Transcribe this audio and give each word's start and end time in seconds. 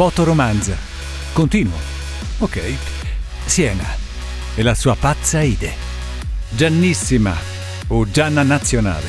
Fotoromanza. 0.00 0.78
Continuo. 1.34 1.76
Ok. 2.38 2.74
Siena 3.44 3.84
e 4.54 4.62
la 4.62 4.74
sua 4.74 4.96
pazza 4.96 5.42
Ide. 5.42 5.74
Giannissima 6.48 7.36
o 7.88 8.10
Gianna 8.10 8.42
Nazionale. 8.42 9.08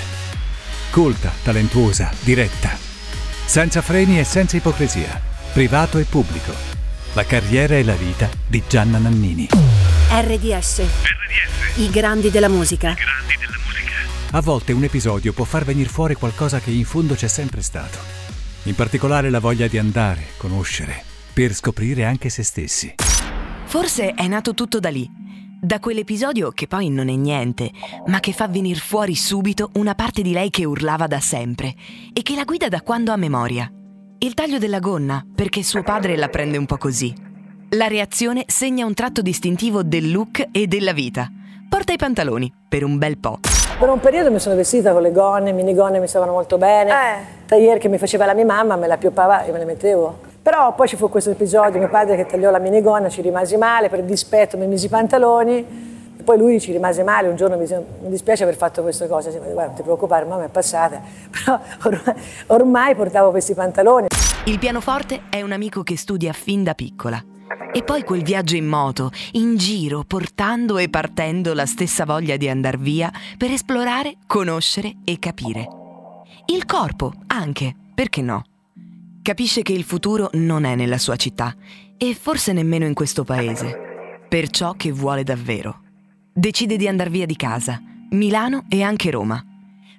Colta, 0.89 1.31
talentuosa, 1.43 2.11
diretta. 2.19 2.77
Senza 3.45 3.81
freni 3.81 4.19
e 4.19 4.25
senza 4.25 4.57
ipocrisia. 4.57 5.21
Privato 5.53 5.97
e 5.97 6.03
pubblico. 6.03 6.53
La 7.13 7.23
carriera 7.23 7.75
e 7.75 7.85
la 7.85 7.95
vita 7.95 8.29
di 8.45 8.61
Gianna 8.67 8.97
Nannini. 8.97 9.47
RDS. 10.09 10.81
RDS. 10.81 11.77
I 11.77 11.89
grandi 11.89 12.29
della 12.29 12.49
musica. 12.49 12.93
Grandi 12.95 13.37
della 13.39 13.57
musica. 13.65 14.37
A 14.37 14.41
volte 14.41 14.73
un 14.73 14.83
episodio 14.83 15.31
può 15.31 15.45
far 15.45 15.63
venire 15.63 15.87
fuori 15.87 16.15
qualcosa 16.15 16.59
che 16.59 16.71
in 16.71 16.83
fondo 16.83 17.15
c'è 17.15 17.29
sempre 17.29 17.61
stato. 17.61 18.20
In 18.65 18.75
particolare 18.75 19.31
la 19.31 19.39
voglia 19.39 19.65
di 19.67 19.79
andare, 19.79 20.21
conoscere, 20.37 21.03
per 21.33 21.51
scoprire 21.51 22.05
anche 22.05 22.29
se 22.29 22.43
stessi. 22.43 22.93
Forse 23.65 24.13
è 24.13 24.27
nato 24.27 24.53
tutto 24.53 24.79
da 24.79 24.89
lì, 24.89 25.09
da 25.59 25.79
quell'episodio 25.79 26.51
che 26.51 26.67
poi 26.67 26.89
non 26.89 27.09
è 27.09 27.15
niente, 27.15 27.71
ma 28.05 28.19
che 28.19 28.33
fa 28.33 28.47
venire 28.47 28.79
fuori 28.79 29.15
subito 29.15 29.71
una 29.73 29.95
parte 29.95 30.21
di 30.21 30.31
lei 30.31 30.51
che 30.51 30.65
urlava 30.65 31.07
da 31.07 31.19
sempre 31.19 31.73
e 32.13 32.21
che 32.21 32.35
la 32.35 32.43
guida 32.43 32.67
da 32.67 32.81
quando 32.81 33.11
ha 33.11 33.15
memoria. 33.15 33.67
Il 34.19 34.35
taglio 34.35 34.59
della 34.59 34.79
gonna, 34.79 35.25
perché 35.33 35.63
suo 35.63 35.81
padre 35.81 36.15
la 36.15 36.27
prende 36.27 36.57
un 36.57 36.67
po' 36.67 36.77
così. 36.77 37.11
La 37.69 37.87
reazione 37.87 38.43
segna 38.45 38.85
un 38.85 38.93
tratto 38.93 39.23
distintivo 39.23 39.81
del 39.81 40.11
look 40.11 40.49
e 40.51 40.67
della 40.67 40.93
vita. 40.93 41.31
Porta 41.67 41.93
i 41.93 41.97
pantaloni, 41.97 42.53
per 42.69 42.83
un 42.83 42.99
bel 42.99 43.17
po'. 43.17 43.39
Per 43.79 43.89
un 43.89 43.99
periodo 43.99 44.29
mi 44.29 44.39
sono 44.39 44.55
vestita 44.55 44.91
con 44.91 45.01
le 45.01 45.11
gonne, 45.11 45.51
minigonne 45.51 45.99
mi 45.99 46.07
stavano 46.07 46.33
molto 46.33 46.59
bene. 46.59 46.91
Eh. 46.91 47.40
Tagliere 47.51 47.79
che 47.79 47.89
mi 47.89 47.97
faceva 47.97 48.25
la 48.25 48.33
mia 48.33 48.45
mamma, 48.45 48.77
me 48.77 48.87
la 48.87 48.95
pioppava 48.95 49.43
e 49.43 49.51
me 49.51 49.57
le 49.57 49.65
mettevo. 49.65 50.19
Però 50.41 50.73
poi 50.73 50.87
ci 50.87 50.95
fu 50.95 51.09
questo 51.09 51.31
episodio, 51.31 51.79
mio 51.79 51.89
padre 51.89 52.15
che 52.15 52.25
tagliò 52.25 52.49
la 52.49 52.59
minigonna, 52.59 53.09
ci 53.09 53.21
rimasi 53.21 53.57
male, 53.57 53.89
per 53.89 54.03
dispetto 54.03 54.57
mi 54.57 54.67
misi 54.67 54.85
i 54.85 54.87
pantaloni. 54.87 55.65
Poi 56.23 56.37
lui 56.37 56.61
ci 56.61 56.71
rimase 56.71 57.03
male, 57.03 57.27
un 57.27 57.35
giorno 57.35 57.57
mi, 57.57 57.65
mi 57.67 58.09
dispiace 58.09 58.43
aver 58.43 58.55
fatto 58.55 58.81
queste 58.83 59.05
cose, 59.09 59.31
guarda 59.31 59.65
non 59.65 59.73
ti 59.73 59.81
preoccupare, 59.81 60.23
mamma 60.23 60.45
è 60.45 60.47
passata. 60.47 61.01
Però 61.29 61.59
ormai, 61.83 62.15
ormai 62.47 62.95
portavo 62.95 63.31
questi 63.31 63.53
pantaloni. 63.53 64.07
Il 64.45 64.57
pianoforte 64.57 65.23
è 65.29 65.41
un 65.41 65.51
amico 65.51 65.83
che 65.83 65.97
studia 65.97 66.31
fin 66.31 66.63
da 66.63 66.73
piccola. 66.73 67.21
E 67.73 67.83
poi 67.83 68.03
quel 68.03 68.23
viaggio 68.23 68.55
in 68.55 68.65
moto, 68.65 69.11
in 69.33 69.57
giro, 69.57 70.05
portando 70.07 70.77
e 70.77 70.87
partendo 70.87 71.53
la 71.53 71.65
stessa 71.65 72.05
voglia 72.05 72.37
di 72.37 72.47
andar 72.47 72.77
via 72.77 73.11
per 73.37 73.51
esplorare, 73.51 74.15
conoscere 74.25 74.99
e 75.03 75.19
capire. 75.19 75.79
Il 76.51 76.65
corpo, 76.65 77.13
anche, 77.27 77.73
perché 77.95 78.21
no? 78.21 78.43
Capisce 79.21 79.61
che 79.61 79.71
il 79.71 79.85
futuro 79.85 80.29
non 80.33 80.65
è 80.65 80.75
nella 80.75 80.97
sua 80.97 81.15
città 81.15 81.55
e 81.95 82.13
forse 82.13 82.51
nemmeno 82.51 82.85
in 82.85 82.93
questo 82.93 83.23
paese. 83.23 84.25
Per 84.27 84.49
ciò 84.49 84.73
che 84.73 84.91
vuole 84.91 85.23
davvero. 85.23 85.83
Decide 86.33 86.75
di 86.75 86.89
andar 86.89 87.09
via 87.09 87.25
di 87.25 87.37
casa, 87.37 87.81
Milano 88.09 88.65
e 88.67 88.81
anche 88.81 89.11
Roma. 89.11 89.41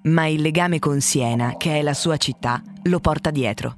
Ma 0.03 0.27
il 0.27 0.43
legame 0.43 0.79
con 0.79 1.01
Siena, 1.01 1.57
che 1.57 1.79
è 1.79 1.83
la 1.83 1.95
sua 1.95 2.19
città, 2.19 2.63
lo 2.83 3.01
porta 3.01 3.31
dietro. 3.31 3.77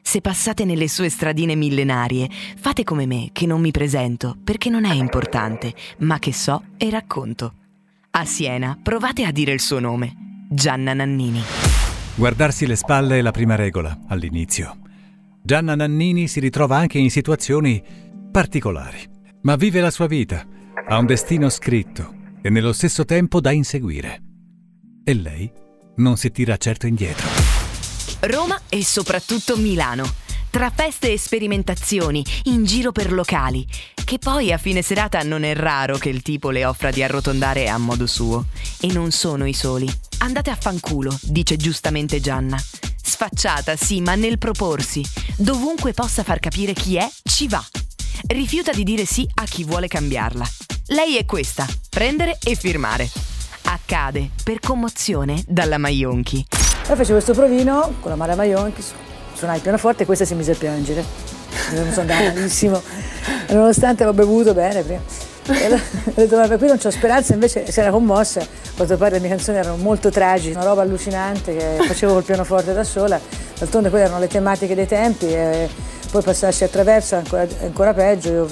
Se 0.00 0.22
passate 0.22 0.64
nelle 0.64 0.88
sue 0.88 1.10
stradine 1.10 1.54
millenarie, 1.54 2.30
fate 2.56 2.82
come 2.82 3.04
me, 3.04 3.28
che 3.32 3.44
non 3.44 3.60
mi 3.60 3.72
presento, 3.72 4.34
perché 4.42 4.70
non 4.70 4.86
è 4.86 4.94
importante, 4.94 5.74
ma 5.98 6.18
che 6.18 6.32
so 6.32 6.62
e 6.78 6.88
racconto. 6.88 7.52
A 8.12 8.24
Siena 8.24 8.78
provate 8.82 9.24
a 9.24 9.32
dire 9.32 9.52
il 9.52 9.60
suo 9.60 9.80
nome, 9.80 10.46
Gianna 10.48 10.94
Nannini. 10.94 11.65
Guardarsi 12.18 12.66
le 12.66 12.76
spalle 12.76 13.18
è 13.18 13.20
la 13.20 13.30
prima 13.30 13.56
regola 13.56 13.94
all'inizio. 14.08 14.78
Gianna 15.42 15.74
Nannini 15.74 16.28
si 16.28 16.40
ritrova 16.40 16.78
anche 16.78 16.96
in 16.96 17.10
situazioni 17.10 17.82
particolari, 18.32 19.06
ma 19.42 19.54
vive 19.56 19.82
la 19.82 19.90
sua 19.90 20.06
vita, 20.06 20.42
ha 20.88 20.96
un 20.96 21.04
destino 21.04 21.50
scritto 21.50 22.14
e 22.40 22.48
nello 22.48 22.72
stesso 22.72 23.04
tempo 23.04 23.38
da 23.38 23.50
inseguire. 23.50 24.22
E 25.04 25.12
lei 25.12 25.52
non 25.96 26.16
si 26.16 26.30
tira 26.30 26.56
certo 26.56 26.86
indietro. 26.86 27.28
Roma 28.20 28.58
e 28.70 28.82
soprattutto 28.82 29.58
Milano. 29.58 30.10
Tra 30.48 30.70
feste 30.70 31.12
e 31.12 31.18
sperimentazioni, 31.18 32.24
in 32.44 32.64
giro 32.64 32.92
per 32.92 33.12
locali, 33.12 33.66
che 34.06 34.16
poi 34.16 34.52
a 34.52 34.56
fine 34.56 34.80
serata 34.80 35.22
non 35.22 35.42
è 35.42 35.54
raro 35.54 35.98
che 35.98 36.08
il 36.08 36.22
tipo 36.22 36.48
le 36.48 36.64
offra 36.64 36.90
di 36.90 37.02
arrotondare 37.02 37.68
a 37.68 37.76
modo 37.76 38.06
suo. 38.06 38.46
E 38.80 38.90
non 38.90 39.10
sono 39.10 39.44
i 39.44 39.52
soli. 39.52 39.86
Andate 40.18 40.50
a 40.50 40.56
fanculo, 40.58 41.16
dice 41.22 41.56
giustamente 41.56 42.20
Gianna. 42.20 42.58
Sfacciata, 43.02 43.76
sì, 43.76 44.00
ma 44.00 44.14
nel 44.14 44.38
proporsi. 44.38 45.04
Dovunque 45.36 45.92
possa 45.92 46.22
far 46.22 46.40
capire 46.40 46.72
chi 46.72 46.96
è, 46.96 47.08
ci 47.22 47.46
va. 47.48 47.62
Rifiuta 48.26 48.72
di 48.72 48.82
dire 48.82 49.04
sì 49.04 49.28
a 49.34 49.44
chi 49.44 49.64
vuole 49.64 49.88
cambiarla. 49.88 50.44
Lei 50.88 51.16
è 51.16 51.24
questa, 51.26 51.66
prendere 51.90 52.38
e 52.42 52.54
firmare. 52.54 53.08
Accade, 53.64 54.30
per 54.42 54.58
commozione, 54.60 55.42
dalla 55.46 55.78
Maionchi. 55.78 56.44
Poi 56.86 56.96
fece 56.96 57.12
questo 57.12 57.32
provino 57.32 57.94
con 58.00 58.10
la 58.10 58.16
Mara 58.16 58.34
Maionchi, 58.34 58.82
suonai 59.34 59.56
il 59.56 59.62
pianoforte 59.62 60.04
e 60.04 60.06
questa 60.06 60.24
si 60.24 60.34
mise 60.34 60.52
a 60.52 60.56
piangere. 60.56 61.04
Mi 61.70 61.92
sono 61.92 62.00
andata 62.00 62.32
malissimo, 62.32 62.80
e 63.46 63.52
nonostante 63.54 64.02
avevo 64.02 64.24
bevuto 64.24 64.54
bene 64.54 64.82
prima. 64.82 65.25
E 65.48 65.64
allora 65.64 65.80
ho 66.04 66.12
detto, 66.14 66.58
qui 66.58 66.66
non 66.66 66.78
c'ho 66.78 66.90
speranza, 66.90 67.32
invece 67.34 67.70
si 67.70 67.80
era 67.80 67.90
commossa. 67.90 68.40
A 68.40 68.46
quanto 68.74 68.96
pare 68.96 69.12
le 69.12 69.20
mie 69.20 69.28
canzoni 69.28 69.58
erano 69.58 69.76
molto 69.76 70.10
tragiche, 70.10 70.56
una 70.56 70.64
roba 70.64 70.82
allucinante 70.82 71.56
che 71.56 71.76
facevo 71.86 72.14
col 72.14 72.24
pianoforte 72.24 72.72
da 72.72 72.84
sola. 72.84 73.20
D'altronde 73.58 73.88
quelle 73.88 74.04
erano 74.04 74.18
le 74.18 74.28
tematiche 74.28 74.74
dei 74.74 74.86
tempi 74.86 75.26
e 75.26 75.68
poi 76.10 76.22
passarsi 76.22 76.64
attraverso 76.64 77.14
è 77.14 77.18
ancora, 77.18 77.46
ancora 77.62 77.94
peggio. 77.94 78.28
Io 78.30 78.48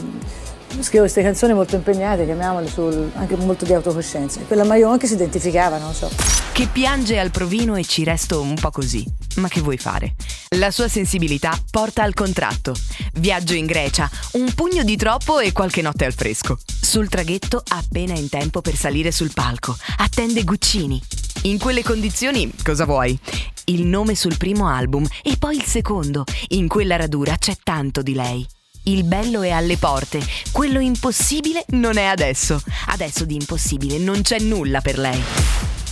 scrivo 0.81 1.01
queste 1.01 1.23
canzoni 1.23 1.55
molto 1.55 1.77
impegnate, 1.77 2.25
chiamiamole 2.25 2.69
sul, 2.69 3.11
anche 3.15 3.37
molto 3.37 3.65
di 3.65 3.73
autocoscienza. 3.73 4.41
E 4.41 4.47
quella 4.47 4.65
Maio 4.65 4.91
anche 4.91 5.07
si 5.07 5.15
identificava, 5.15 5.79
non 5.79 5.95
so. 5.95 6.11
Che 6.53 6.69
piange 6.69 7.19
al 7.19 7.31
provino 7.31 7.75
e 7.75 7.85
ci 7.85 8.05
resto 8.05 8.41
un 8.41 8.55
po' 8.55 8.71
così. 8.71 9.05
Ma 9.37 9.49
che 9.49 9.61
vuoi 9.61 9.77
fare? 9.77 10.15
La 10.51 10.71
sua 10.71 10.87
sensibilità 10.87 11.59
porta 11.71 12.03
al 12.03 12.15
contratto. 12.15 12.75
Viaggio 13.15 13.55
in 13.55 13.67
Grecia, 13.67 14.09
un 14.33 14.53
pugno 14.55 14.85
di 14.85 14.97
troppo 14.97 15.41
e 15.41 15.53
qualche 15.53 15.83
notte 15.83 16.05
al 16.05 16.15
fresco. 16.15 16.57
Sul 16.67 17.09
traghetto 17.09 17.61
appena 17.67 18.15
in 18.15 18.29
tempo 18.29 18.61
per 18.61 18.77
salire 18.77 19.11
sul 19.11 19.33
palco. 19.35 19.77
Attende 19.99 20.45
Guccini. 20.45 21.03
In 21.43 21.59
quelle 21.59 21.83
condizioni, 21.83 22.51
cosa 22.63 22.85
vuoi? 22.85 23.19
Il 23.67 23.85
nome 23.85 24.15
sul 24.15 24.37
primo 24.37 24.69
album 24.69 25.07
e 25.23 25.37
poi 25.37 25.57
il 25.57 25.65
secondo. 25.65 26.25
In 26.51 26.69
quella 26.69 26.97
radura 26.97 27.37
c'è 27.37 27.55
tanto 27.63 28.01
di 28.03 28.15
lei. 28.15 28.47
Il 28.87 29.05
bello 29.05 29.41
è 29.41 29.49
alle 29.49 29.79
porte, 29.79 30.21
quello 30.53 30.79
impossibile 30.79 31.65
non 31.69 31.97
è 31.97 32.05
adesso. 32.05 32.61
Adesso 32.89 33.25
di 33.25 33.35
impossibile 33.35 33.97
non 33.97 34.21
c'è 34.21 34.39
nulla 34.39 34.83
per 34.83 34.99
lei. 34.99 35.23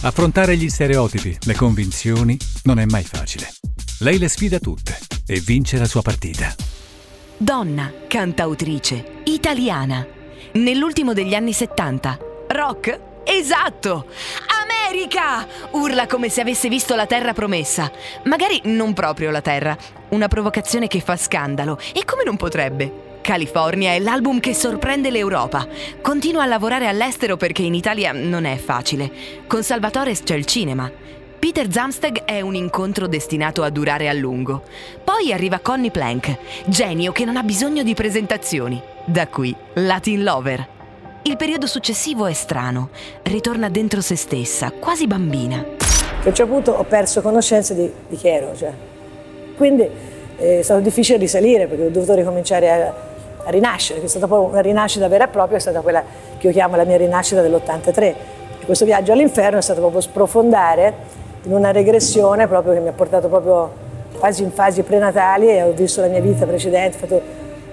Affrontare 0.03 0.59
gli 0.59 0.69
stereotipi, 0.69 1.39
le 1.45 1.55
convinzioni, 1.55 2.37
non 2.65 2.79
è 2.79 2.85
mai 2.85 3.05
facile. 3.05 3.51
Lei 4.01 4.19
le 4.19 4.29
sfida 4.29 4.59
tutte 4.59 4.99
e 5.27 5.41
vince 5.41 5.79
la 5.79 5.87
sua 5.87 6.03
partita. 6.03 6.55
Donna, 7.39 7.91
cantautrice, 8.09 9.23
italiana. 9.25 10.07
Nell'ultimo 10.53 11.15
degli 11.15 11.33
anni 11.33 11.55
70. 11.55 12.19
Rock? 12.49 13.01
Esatto! 13.25 14.07
America! 14.93 15.47
Urla 15.71 16.07
come 16.07 16.29
se 16.29 16.43
avesse 16.43 16.69
visto 16.69 16.95
la 16.95 17.07
terra 17.07 17.33
promessa. 17.33 17.91
Magari 18.25 18.61
non 18.65 18.93
proprio 18.93 19.31
la 19.31 19.41
terra. 19.41 19.75
Una 20.11 20.29
provocazione 20.29 20.87
che 20.87 21.01
fa 21.01 21.17
scandalo. 21.17 21.79
E 21.95 22.05
come 22.05 22.25
non 22.25 22.37
potrebbe? 22.37 23.21
California 23.23 23.93
è 23.93 24.01
l'album 24.01 24.39
che 24.39 24.53
sorprende 24.53 25.11
l'Europa. 25.11 25.67
Continua 26.03 26.43
a 26.43 26.47
lavorare 26.47 26.89
all'estero 26.89 27.39
perché 27.39 27.63
in 27.63 27.73
Italia 27.73 28.13
non 28.13 28.45
è 28.45 28.57
facile. 28.57 29.11
Con 29.47 29.63
Salvatore 29.63 30.13
c'è 30.13 30.35
il 30.35 30.45
cinema. 30.45 30.91
Peter 31.39 31.73
Zamsteg 31.73 32.25
è 32.25 32.43
un 32.43 32.55
incontro 32.55 33.07
destinato 33.07 33.63
a 33.63 33.71
durare 33.71 34.11
a 34.11 34.13
lungo. 34.13 34.63
Poi 35.03 35.33
arriva 35.33 35.61
Connie 35.61 35.91
Plank, 35.91 36.37
genio 36.67 37.13
che 37.13 37.25
non 37.25 37.39
ha 37.39 37.43
bisogno 37.43 37.83
di 37.83 37.95
presentazioni. 37.95 38.79
Da 39.07 39.27
qui 39.27 39.57
Latin 39.73 40.23
Lover. 40.23 40.72
Il 41.25 41.37
periodo 41.37 41.69
successivo 41.69 42.27
è 42.27 42.33
strano. 42.33 42.89
Ritorna 43.23 43.69
dentro 43.69 44.01
se 44.01 44.17
stessa, 44.17 44.73
quasi 44.73 45.07
bambina. 45.07 45.59
A 45.59 46.27
un 46.27 46.35
certo 46.35 46.47
punto 46.47 46.73
ho 46.73 46.83
perso 46.83 47.23
conoscenza 47.23 47.75
di, 47.75 47.89
di 48.09 48.17
chi 48.17 48.27
ero. 48.27 48.57
Cioè. 48.57 48.73
Quindi 49.57 49.89
eh, 50.37 50.59
è 50.59 50.63
stato 50.63 50.81
difficile 50.81 51.19
risalire 51.19 51.69
perché 51.69 51.87
ho 51.87 51.91
dovuto 51.91 52.15
ricominciare 52.15 52.71
a, 52.73 52.95
a 53.45 53.51
rinascere, 53.51 54.03
è 54.03 54.07
stata 54.09 54.27
poi 54.27 54.51
una 54.51 54.61
rinascita 54.61 55.07
vera 55.07 55.27
e 55.27 55.29
propria, 55.29 55.59
è 55.59 55.61
stata 55.61 55.81
quella 55.81 56.03
che 56.39 56.49
io 56.49 56.53
chiamo 56.53 56.75
la 56.75 56.85
mia 56.85 56.97
rinascita 56.97 57.41
dell'83. 57.41 58.01
E 58.01 58.15
questo 58.65 58.85
viaggio 58.85 59.13
all'inferno 59.13 59.59
è 59.59 59.63
stato 59.63 59.79
proprio 59.79 60.01
sprofondare 60.01 60.93
in 61.45 61.53
una 61.53 61.71
regressione 61.71 62.49
proprio 62.49 62.73
che 62.73 62.81
mi 62.81 62.89
ha 62.89 62.93
portato 62.93 63.29
proprio 63.29 63.73
quasi 64.19 64.43
in 64.43 64.51
fasi 64.51 64.83
prenatali 64.83 65.51
e 65.51 65.63
ho 65.63 65.71
visto 65.71 66.01
la 66.01 66.09
mia 66.09 66.21
vita 66.21 66.47
precedente, 66.47 66.99
fatto, 66.99 67.23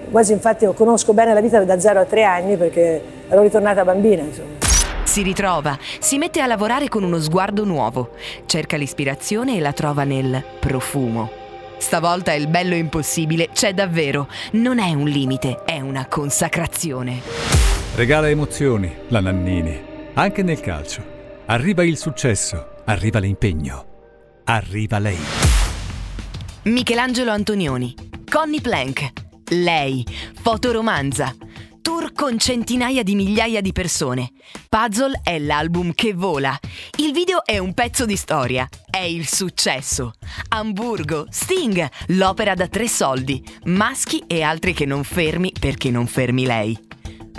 quasi 0.08 0.30
infatti 0.32 0.68
conosco 0.72 1.12
bene 1.12 1.34
la 1.34 1.40
vita 1.40 1.60
da 1.64 1.80
0 1.80 1.98
a 1.98 2.04
3 2.04 2.22
anni 2.22 2.56
perché 2.56 3.18
ero 3.30 3.42
ritornata 3.42 3.84
bambina. 3.84 4.22
Insomma. 4.22 4.58
Si 5.04 5.22
ritrova, 5.22 5.78
si 5.98 6.18
mette 6.18 6.40
a 6.40 6.46
lavorare 6.46 6.88
con 6.88 7.02
uno 7.02 7.18
sguardo 7.18 7.64
nuovo, 7.64 8.10
cerca 8.46 8.76
l'ispirazione 8.76 9.56
e 9.56 9.60
la 9.60 9.72
trova 9.72 10.04
nel 10.04 10.44
profumo. 10.60 11.30
Stavolta 11.78 12.32
il 12.34 12.46
bello 12.46 12.74
impossibile 12.74 13.48
c'è 13.52 13.72
davvero. 13.72 14.28
Non 14.52 14.78
è 14.78 14.92
un 14.92 15.08
limite, 15.08 15.62
è 15.64 15.80
una 15.80 16.06
consacrazione. 16.06 17.22
Regala 17.94 18.28
emozioni, 18.28 18.94
la 19.08 19.20
Nannini. 19.20 19.80
Anche 20.14 20.42
nel 20.42 20.60
calcio. 20.60 21.02
Arriva 21.46 21.82
il 21.82 21.96
successo, 21.96 22.82
arriva 22.84 23.18
l'impegno. 23.18 23.86
Arriva 24.44 24.98
lei. 24.98 25.18
Michelangelo 26.64 27.30
Antonioni, 27.30 27.94
Connie 28.30 28.60
Plank, 28.60 29.10
lei, 29.48 30.04
fotoromanza, 30.40 31.34
tour 31.80 32.12
con 32.12 32.38
centinaia 32.38 33.02
di 33.02 33.14
migliaia 33.14 33.60
di 33.60 33.72
persone. 33.72 34.32
Puzzle 34.68 35.20
è 35.22 35.38
l'album 35.38 35.92
che 35.92 36.14
vola. 36.14 36.58
Il 36.98 37.12
video 37.12 37.44
è 37.44 37.58
un 37.58 37.74
pezzo 37.74 38.06
di 38.06 38.16
storia, 38.16 38.68
è 38.88 38.98
il 38.98 39.26
successo. 39.26 40.12
Hamburgo, 40.48 41.26
Sting, 41.30 41.88
l'opera 42.08 42.54
da 42.54 42.68
tre 42.68 42.88
soldi, 42.88 43.42
maschi 43.64 44.22
e 44.26 44.42
altri 44.42 44.72
che 44.72 44.86
non 44.86 45.04
fermi 45.04 45.52
perché 45.58 45.90
non 45.90 46.06
fermi 46.06 46.44
lei. 46.44 46.78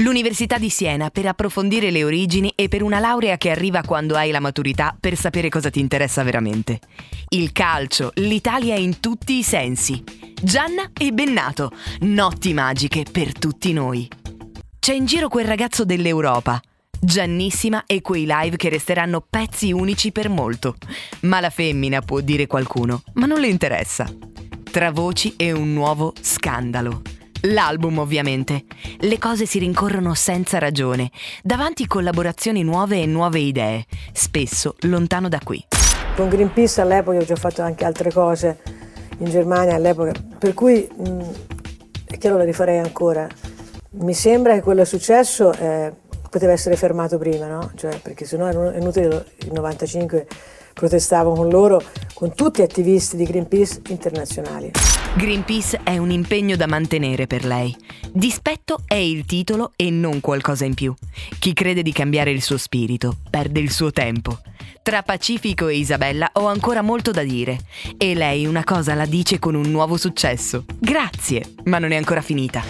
L'Università 0.02 0.58
di 0.58 0.72
Siena 0.72 1.12
per 1.12 1.28
approfondire 1.28 1.92
le 1.92 2.04
origini 2.04 2.52
e 2.56 2.68
per 2.70 2.82
una 2.82 2.98
laurea 2.98 3.38
che 3.38 3.52
arriva 3.52 3.84
quando 3.84 4.16
hai 4.16 4.32
la 4.32 4.40
maturità 4.40 4.98
per 5.00 5.16
sapere 5.16 5.48
cosa 5.48 5.70
ti 5.70 5.80
interessa 5.80 6.24
veramente. 6.24 6.80
Il 7.30 7.52
calcio, 7.52 8.12
l'Italia 8.16 8.76
in 8.76 9.00
tutti 9.00 9.38
i 9.38 9.44
sensi. 9.44 10.04
Gianna 10.42 10.90
e 10.98 11.12
Bennato, 11.12 11.72
notti 12.00 12.52
magiche 12.52 13.06
per 13.12 13.32
tutti 13.32 13.74
noi. 13.74 14.10
C'è 14.80 14.94
in 14.96 15.06
giro 15.06 15.28
quel 15.28 15.46
ragazzo 15.46 15.86
dell'Europa. 15.86 16.60
Giannissima 17.00 17.84
e 17.86 18.02
quei 18.02 18.26
live 18.28 18.58
che 18.58 18.70
resteranno 18.70 19.24
pezzi 19.28 19.72
unici 19.72 20.12
per 20.12 20.30
molto. 20.30 20.78
Ma 21.22 21.40
la 21.40 21.52
femmina 21.52 22.02
può 22.02 22.22
dire 22.22 22.48
qualcuno, 22.48 23.04
ma 23.14 23.28
non 23.28 23.40
le 23.40 23.50
interessa. 23.50 24.12
Tra 24.64 24.90
voci 24.90 25.36
e 25.38 25.52
un 25.52 25.74
nuovo 25.74 26.12
scandalo. 26.20 27.04
L'album 27.46 27.98
ovviamente. 27.98 28.66
Le 29.00 29.18
cose 29.18 29.46
si 29.48 29.58
rincorrono 29.58 30.14
senza 30.14 30.60
ragione, 30.60 31.10
davanti 31.42 31.88
collaborazioni 31.88 32.64
nuove 32.64 33.02
e 33.02 33.08
nuove 33.08 33.40
idee, 33.40 33.86
spesso 34.12 34.76
lontano 34.82 35.28
da 35.28 35.40
qui. 35.44 35.66
Con 36.16 36.30
Greenpeace 36.30 36.82
all'epoca 36.82 37.18
ho 37.18 37.24
già 37.24 37.36
fatto 37.36 37.64
anche 37.64 37.84
altre 37.84 38.12
cose 38.12 38.60
in 39.18 39.30
Germania 39.30 39.74
all'epoca, 39.74 40.12
per 40.38 40.54
cui 40.54 40.88
mh, 40.96 41.22
è 42.06 42.18
chiaro 42.18 42.38
lo 42.38 42.44
rifarei 42.44 42.78
ancora. 42.78 43.28
Mi 43.94 44.14
sembra 44.14 44.54
che 44.54 44.62
quello 44.62 44.82
è 44.82 44.86
successo 44.86 45.52
eh, 45.54 45.92
poteva 46.30 46.52
essere 46.52 46.76
fermato 46.76 47.18
prima, 47.18 47.48
no? 47.48 47.72
Cioè, 47.76 48.00
perché 48.02 48.26
sennò 48.26 48.46
è 48.46 48.78
inutile 48.78 49.26
il 49.40 49.52
95 49.52 50.28
protestavo 50.74 51.34
con 51.34 51.50
loro, 51.50 51.82
con 52.14 52.34
tutti 52.34 52.62
attivisti 52.62 53.18
di 53.18 53.26
Greenpeace 53.26 53.82
internazionali. 53.90 54.72
Greenpeace 55.14 55.82
è 55.84 55.98
un 55.98 56.10
impegno 56.10 56.56
da 56.56 56.68
mantenere 56.68 57.28
per 57.28 57.44
lei. 57.44 57.76
Dispetto 58.12 58.80
è 58.86 58.96
il 58.96 59.26
titolo 59.26 59.74
e 59.76 59.90
non 59.90 60.22
qualcosa 60.22 60.66
in 60.66 60.74
più. 60.74 60.94
Chi 61.40 61.54
crede 61.54 61.82
di 61.82 61.92
cambiare 61.92 62.32
il 62.32 62.42
suo 62.42 62.58
spirito 62.58 63.18
perde 63.30 63.60
il 63.60 63.72
suo 63.72 63.92
tempo. 63.92 64.40
Tra 64.82 65.04
Pacifico 65.04 65.68
e 65.68 65.76
Isabella 65.76 66.30
ho 66.34 66.48
ancora 66.48 66.82
molto 66.82 67.12
da 67.12 67.24
dire. 67.24 67.60
E 67.98 68.16
lei 68.16 68.46
una 68.46 68.64
cosa 68.64 68.94
la 68.94 69.06
dice 69.06 69.38
con 69.38 69.54
un 69.54 69.70
nuovo 69.70 69.98
successo. 69.98 70.66
Grazie, 70.80 71.54
ma 71.66 71.78
non 71.78 71.92
è 71.92 71.98
ancora 71.98 72.22
finita. 72.22 72.64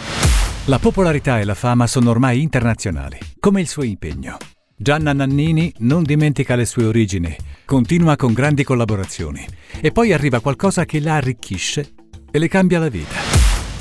La 0.66 0.78
popolarità 0.78 1.40
e 1.40 1.46
la 1.46 1.56
fama 1.56 1.88
sono 1.88 2.10
ormai 2.10 2.42
internazionali, 2.42 3.18
come 3.40 3.62
il 3.62 3.68
suo 3.68 3.84
impegno. 3.84 4.38
Gianna 4.82 5.14
Nannini 5.14 5.72
non 5.82 6.02
dimentica 6.02 6.56
le 6.56 6.66
sue 6.66 6.86
origini, 6.86 7.36
continua 7.66 8.16
con 8.16 8.34
grandi 8.34 8.64
collaborazioni 8.64 9.46
e 9.80 9.92
poi 9.92 10.12
arriva 10.12 10.40
qualcosa 10.40 10.86
che 10.86 11.00
la 11.00 11.18
arricchisce 11.18 11.92
e 12.32 12.40
le 12.40 12.48
cambia 12.48 12.80
la 12.80 12.90
vita. 12.90 13.14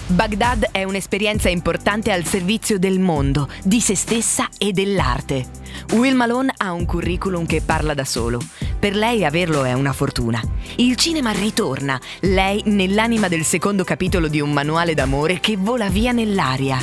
Baghdad 0.08 0.69
è 0.70 0.85
un'esperienza 0.85 1.49
importante 1.49 2.12
al 2.12 2.26
servizio 2.26 2.79
del 2.79 2.99
mondo, 2.99 3.49
di 3.64 3.81
se 3.81 3.94
stessa 3.94 4.50
e 4.58 4.73
dell'arte. 4.73 5.47
Will 5.93 6.17
Malone 6.17 6.52
ha 6.55 6.70
un 6.73 6.85
curriculum 6.85 7.46
che 7.46 7.62
parla 7.62 7.94
da 7.94 8.05
solo. 8.05 8.38
Per 8.79 8.94
lei 8.94 9.25
averlo 9.25 9.64
è 9.64 9.73
una 9.73 9.94
fortuna. 9.94 10.38
Il 10.76 10.96
cinema 10.96 11.31
ritorna, 11.31 11.99
lei 12.20 12.61
nell'anima 12.67 13.29
del 13.29 13.44
secondo 13.44 13.85
capitolo 13.85 14.29
di 14.29 14.43
un 14.43 14.53
manuale 14.53 14.93
d'amore 14.93 15.41
che 15.41 15.56
vola 15.56 15.88
via 15.88 16.12
nell'aria. 16.12 16.79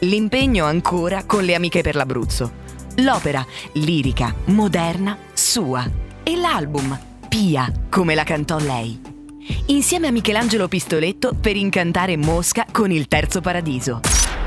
L'impegno 0.00 0.64
ancora 0.64 1.22
con 1.22 1.44
le 1.44 1.54
amiche 1.54 1.82
per 1.82 1.94
l'Abruzzo. 1.94 2.59
L'opera, 3.02 3.44
lirica, 3.74 4.34
moderna, 4.46 5.16
sua. 5.32 5.88
E 6.22 6.36
l'album, 6.36 6.98
Pia, 7.28 7.72
come 7.88 8.14
la 8.14 8.24
cantò 8.24 8.58
lei. 8.58 9.00
Insieme 9.66 10.08
a 10.08 10.10
Michelangelo 10.10 10.68
Pistoletto 10.68 11.32
per 11.40 11.56
incantare 11.56 12.18
Mosca 12.18 12.66
con 12.70 12.90
il 12.90 13.08
Terzo 13.08 13.40
Paradiso. 13.40 14.00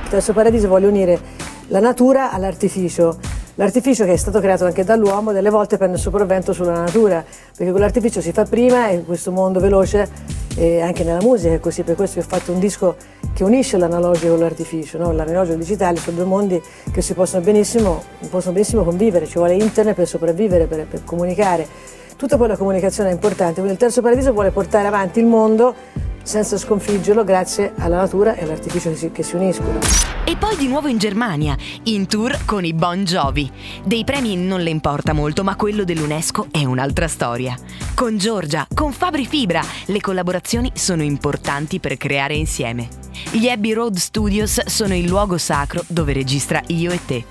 Il 0.04 0.10
Terzo 0.10 0.34
Paradiso 0.34 0.68
vuole 0.68 0.86
unire 0.86 1.20
la 1.68 1.80
natura 1.80 2.32
all'artificio. 2.32 3.18
L'artificio 3.56 4.06
che 4.06 4.14
è 4.14 4.18
stato 4.18 4.40
creato 4.40 4.66
anche 4.66 4.84
dall'uomo 4.84 5.32
delle 5.32 5.50
volte 5.50 5.78
prende 5.78 5.96
il 5.96 6.02
sopravvento 6.02 6.54
sulla 6.54 6.74
natura, 6.74 7.26
perché 7.56 7.72
con 7.72 7.82
l'artificio 7.82 8.22
si 8.22 8.32
fa 8.34 8.46
prima 8.46 8.90
in 8.90 9.04
questo 9.04 9.32
mondo 9.32 9.60
veloce 9.60 10.10
e 10.56 10.82
anche 10.82 11.04
nella 11.04 11.22
musica 11.22 11.56
è 11.56 11.60
così, 11.60 11.82
per 11.82 11.96
questo 11.96 12.20
ho 12.20 12.24
fatto 12.24 12.52
un 12.52 12.60
disco 12.60 12.96
che 13.34 13.44
unisce 13.44 13.78
l'analogico 13.78 14.30
con 14.30 14.40
l'artificio, 14.40 14.98
no? 14.98 15.12
l'analogico 15.12 15.54
e 15.54 15.58
il 15.58 15.62
digitale 15.62 15.98
sono 15.98 16.16
due 16.16 16.26
mondi 16.26 16.62
che 16.92 17.02
si 17.02 17.14
possono 17.14 17.44
benissimo, 17.44 18.04
possono 18.30 18.54
benissimo 18.54 18.84
convivere, 18.84 19.26
ci 19.26 19.38
vuole 19.38 19.56
internet 19.56 19.96
per 19.96 20.08
sopravvivere, 20.08 20.66
per, 20.66 20.86
per 20.86 21.04
comunicare. 21.04 21.68
Tutta 22.16 22.38
poi 22.38 22.48
la 22.48 22.58
comunicazione 22.58 23.10
è 23.10 23.14
importante, 23.14 23.56
quindi 23.56 23.74
il 23.74 23.80
terzo 23.80 24.02
paradiso 24.02 24.32
vuole 24.32 24.52
portare 24.52 24.88
avanti 24.88 25.20
il 25.20 25.26
mondo 25.26 25.74
senza 26.24 26.58
sconfiggerlo 26.58 27.24
grazie 27.24 27.74
alla 27.78 27.98
natura 27.98 28.36
e 28.36 28.44
all'artificio 28.44 28.90
che 28.90 28.96
si, 28.96 29.12
che 29.12 29.24
si, 29.24 29.36
uniscono. 29.36 29.80
E 30.26 30.36
poi 30.38 30.56
di 30.56 30.68
nuovo 30.68 30.88
in 30.88 30.98
Germania, 30.98 31.56
in 31.84 32.08
tour 32.08 32.46
con 32.46 32.66
i 32.66 32.74
Bon 32.74 33.04
Jovi. 33.04 33.52
Dei 33.84 34.04
premi 34.04 34.36
non 34.36 34.62
le 34.62 34.70
importa 34.70 35.14
molto, 35.14 35.44
ma 35.44 35.56
quello 35.56 35.84
dell'UNESCO 35.84 36.48
è 36.50 36.64
un'altra 36.64 37.08
storia. 37.08 37.56
Con 37.94 38.18
Giorgia, 38.18 38.66
con 38.74 38.92
Fabri 38.92 39.26
Fibra, 39.26 39.62
le 39.86 40.00
collaborazioni 40.00 40.72
sono 40.74 41.04
importanti 41.04 41.80
per 41.80 41.98
creare 41.98 42.36
insieme. 42.36 42.88
Gli 43.32 43.50
Abbey 43.50 43.74
Road 43.74 43.98
Studios 43.98 44.66
sono 44.66 44.96
il 44.96 45.08
luogo 45.08 45.38
sacro 45.38 45.84
dove 45.88 46.14
registra 46.14 46.62
Io 46.68 46.92
e 46.92 47.00
te. 47.06 47.24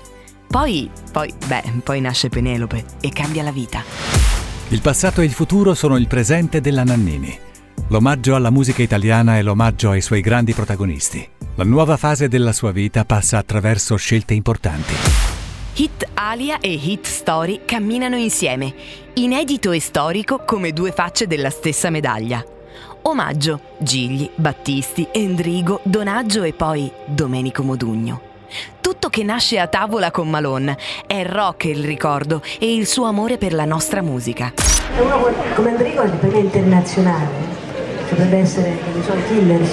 Poi, 0.47 0.89
poi, 1.11 1.33
beh, 1.47 1.81
poi 1.83 1.99
nasce 1.99 2.29
Penelope 2.29 2.85
e 3.01 3.09
cambia 3.09 3.41
la 3.41 3.51
vita. 3.51 3.83
Il 4.69 4.81
passato 4.81 5.21
e 5.21 5.25
il 5.25 5.33
futuro 5.33 5.73
sono 5.73 5.97
il 5.97 6.07
presente 6.07 6.61
della 6.61 6.83
Nannini. 6.83 7.51
L'omaggio 7.93 8.33
alla 8.33 8.49
musica 8.49 8.81
italiana 8.81 9.37
è 9.37 9.43
l'omaggio 9.43 9.91
ai 9.91 10.01
suoi 10.01 10.21
grandi 10.21 10.53
protagonisti. 10.53 11.29
La 11.53 11.63
nuova 11.63 11.95
fase 11.95 12.27
della 12.27 12.51
sua 12.51 12.71
vita 12.71 13.05
passa 13.05 13.37
attraverso 13.37 13.95
scelte 13.97 14.33
importanti. 14.33 14.95
Hit 15.75 16.07
Alia 16.15 16.57
e 16.59 16.71
Hit 16.73 17.05
Story 17.05 17.61
camminano 17.65 18.15
insieme, 18.15 18.73
inedito 19.13 19.71
e 19.71 19.79
storico 19.79 20.41
come 20.43 20.73
due 20.73 20.91
facce 20.91 21.27
della 21.27 21.51
stessa 21.51 21.91
medaglia. 21.91 22.43
Omaggio 23.03 23.59
Gigli, 23.77 24.27
Battisti, 24.33 25.07
Endrigo, 25.11 25.79
Donaggio 25.83 26.41
e 26.41 26.53
poi 26.53 26.91
Domenico 27.05 27.61
Modugno. 27.61 28.21
Tutto 28.81 29.09
che 29.09 29.21
nasce 29.21 29.59
a 29.59 29.67
tavola 29.67 30.09
con 30.09 30.31
Malone. 30.31 30.79
È 31.05 31.23
rock 31.27 31.65
il 31.65 31.83
ricordo 31.83 32.41
e 32.57 32.73
il 32.73 32.87
suo 32.87 33.05
amore 33.05 33.37
per 33.37 33.53
la 33.53 33.65
nostra 33.65 34.01
musica. 34.01 34.51
È 34.51 34.99
uno 34.99 35.31
come 35.53 35.69
Endrigo 35.69 36.01
è 36.01 36.09
per 36.09 36.31
me 36.31 36.39
internazionale 36.39 37.62
potrebbe 38.13 38.37
essere, 38.37 38.69
che 38.69 38.97
ne 38.97 39.03
so, 39.03 39.13
Killers. 39.27 39.69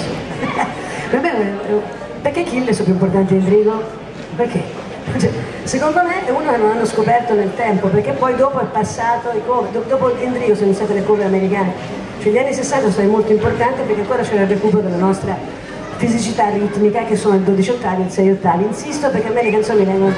perché 2.21 2.43
Killers 2.43 2.79
è 2.79 2.83
più 2.83 2.93
importante 2.93 3.37
di 3.37 3.39
Endrigo? 3.39 3.81
Perché? 4.35 4.61
Cioè, 5.17 5.29
secondo 5.63 6.01
me 6.03 6.25
è 6.25 6.29
uno 6.31 6.51
che 6.51 6.57
non 6.57 6.71
hanno 6.71 6.85
scoperto 6.85 7.33
nel 7.33 7.53
tempo, 7.55 7.87
perché 7.87 8.11
poi 8.11 8.35
dopo 8.35 8.59
è 8.59 8.65
passato, 8.65 9.29
dopo 9.87 10.17
Endrigo 10.17 10.53
sono 10.53 10.67
iniziate 10.67 10.93
le 10.93 11.03
cover 11.03 11.25
americane. 11.25 11.99
Cioè 12.21 12.31
gli 12.31 12.37
anni 12.37 12.53
60 12.53 12.81
sono 12.81 12.91
stati 12.91 13.07
molto 13.07 13.31
importanti 13.31 13.81
perché 13.81 14.01
ancora 14.01 14.21
c'era 14.21 14.41
il 14.43 14.47
recupero 14.47 14.81
della 14.81 14.97
nostra 14.97 15.35
fisicità 15.97 16.49
ritmica 16.49 17.03
che 17.03 17.15
sono 17.15 17.35
il 17.35 17.41
12 17.41 17.69
ottavi 17.71 18.03
il 18.03 18.11
6 18.11 18.29
ottavi. 18.31 18.63
Insisto 18.63 19.09
perché 19.09 19.27
a 19.27 19.31
me 19.31 19.43
le 19.43 19.51
canzoni 19.51 19.83
vengono 19.83 20.13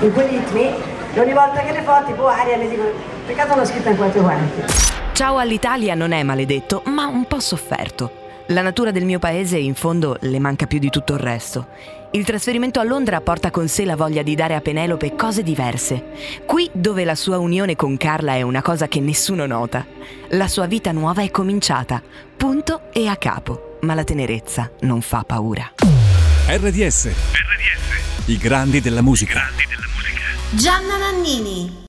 in 0.00 0.12
quei 0.12 0.26
ritmi 0.26 0.74
e 1.14 1.20
ogni 1.20 1.32
volta 1.32 1.60
che 1.60 1.72
le 1.72 1.82
fo 1.82 1.92
tipo 2.06 2.26
aria 2.26 2.56
mi 2.56 2.68
dico 2.68 2.82
peccato 3.26 3.56
l'ho 3.56 3.64
scritta 3.64 3.90
in 3.90 3.96
quattro 3.96 4.22
quarti. 4.22 4.97
Ciao 5.18 5.38
all'Italia 5.38 5.96
non 5.96 6.12
è 6.12 6.22
maledetto, 6.22 6.84
ma 6.86 7.06
un 7.06 7.24
po' 7.26 7.40
sofferto. 7.40 8.44
La 8.50 8.62
natura 8.62 8.92
del 8.92 9.04
mio 9.04 9.18
paese 9.18 9.58
in 9.58 9.74
fondo 9.74 10.16
le 10.20 10.38
manca 10.38 10.68
più 10.68 10.78
di 10.78 10.90
tutto 10.90 11.14
il 11.14 11.18
resto. 11.18 11.70
Il 12.12 12.24
trasferimento 12.24 12.78
a 12.78 12.84
Londra 12.84 13.20
porta 13.20 13.50
con 13.50 13.66
sé 13.66 13.84
la 13.84 13.96
voglia 13.96 14.22
di 14.22 14.36
dare 14.36 14.54
a 14.54 14.60
Penelope 14.60 15.16
cose 15.16 15.42
diverse. 15.42 16.12
Qui 16.46 16.70
dove 16.72 17.02
la 17.02 17.16
sua 17.16 17.38
unione 17.38 17.74
con 17.74 17.96
Carla 17.96 18.34
è 18.34 18.42
una 18.42 18.62
cosa 18.62 18.86
che 18.86 19.00
nessuno 19.00 19.44
nota. 19.44 19.84
La 20.28 20.46
sua 20.46 20.66
vita 20.66 20.92
nuova 20.92 21.22
è 21.22 21.32
cominciata, 21.32 22.00
punto 22.36 22.82
e 22.92 23.08
a 23.08 23.16
capo, 23.16 23.78
ma 23.80 23.94
la 23.94 24.04
tenerezza 24.04 24.70
non 24.82 25.00
fa 25.00 25.24
paura. 25.26 25.68
RDS. 26.46 27.06
RDS. 27.08 28.26
I 28.26 28.36
grandi 28.36 28.80
della 28.80 29.02
musica. 29.02 29.40
Grandi 29.40 29.64
della 29.66 29.88
musica. 29.96 30.56
Gianna 30.56 30.96
Nannini 30.96 31.86